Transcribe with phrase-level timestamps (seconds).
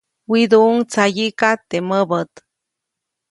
[0.31, 2.31] Widuʼuʼuŋ tsayiʼka teʼ mäbät.